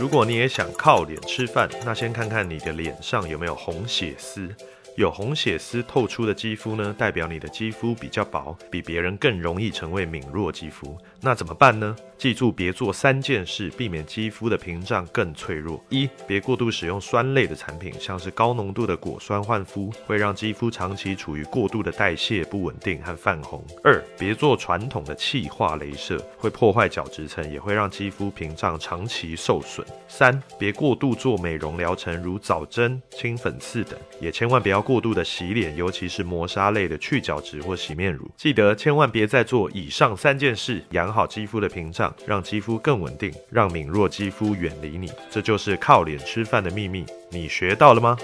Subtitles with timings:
[0.00, 4.48] 如果你也想靠脸吃饭，那先看看你的脸上有没有红血丝。
[4.96, 10.96] 有红血丝透出的肌肤呢，代表你的肌肤比较薄，比别人更容易成为敏弱肌肤。
[11.20, 11.94] 那怎么办呢？
[12.20, 15.82] 记住，别做三件事，避免肌肤的屏障更脆弱。
[15.88, 23.64] 一，别过度使用酸类的产品，像是高浓度的果酸焕肤，会让肌肤长期处于过度的代谢不稳定和泛红。
[23.82, 29.86] 二，别做传统的气化镭射，会破坏角质层，也会让肌肤屏障长期受损。
[30.06, 38.30] 三，别过度做美容疗程，如早针、清粉刺等，也千万不要过度的洗脸，尤其是磨砂类的去角质或洗面乳。
[38.36, 42.09] 记得千万别再做以上三件事，养好肌肤的屏障。
[42.26, 47.04] 让肌肤更稳定，让敏弱肌肤远离你，这就是靠脸吃饭的秘密。
[47.30, 48.16] 你学到了吗？